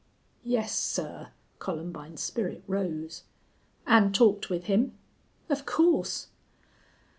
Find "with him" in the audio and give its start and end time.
4.49-4.97